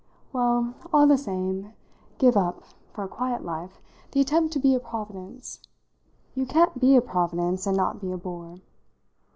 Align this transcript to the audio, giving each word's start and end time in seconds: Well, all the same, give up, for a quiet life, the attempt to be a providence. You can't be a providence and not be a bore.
Well, 0.33 0.73
all 0.91 1.05
the 1.05 1.15
same, 1.15 1.73
give 2.17 2.35
up, 2.35 2.63
for 2.91 3.03
a 3.03 3.07
quiet 3.07 3.45
life, 3.45 3.79
the 4.13 4.19
attempt 4.21 4.51
to 4.53 4.59
be 4.59 4.73
a 4.73 4.79
providence. 4.79 5.59
You 6.33 6.47
can't 6.47 6.79
be 6.79 6.95
a 6.95 7.01
providence 7.01 7.67
and 7.67 7.77
not 7.77 8.01
be 8.01 8.11
a 8.11 8.17
bore. 8.17 8.61